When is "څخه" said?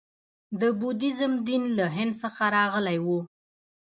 2.21-2.43